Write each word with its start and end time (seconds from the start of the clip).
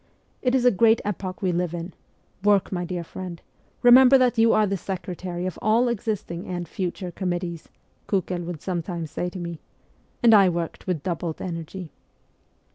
'It 0.41 0.55
is 0.55 0.65
a 0.65 0.71
great 0.71 0.99
epoch 1.05 1.43
we 1.43 1.51
live 1.51 1.75
in; 1.75 1.93
work, 2.43 2.71
my 2.71 2.83
dear 2.83 3.03
friend; 3.03 3.39
remember 3.83 4.17
that 4.17 4.35
you 4.35 4.51
are 4.51 4.65
the 4.65 4.75
secretary 4.75 5.45
of 5.45 5.59
all 5.61 5.87
existing 5.87 6.47
and 6.47 6.67
future 6.67 7.11
committees,' 7.11 7.69
Kukel 8.07 8.41
would 8.45 8.63
sometimes 8.63 9.11
say 9.11 9.29
to 9.29 9.37
me, 9.37 9.59
and 10.23 10.33
I 10.33 10.49
worked 10.49 10.87
with 10.87 11.03
doubled 11.03 11.39
energy. 11.39 11.91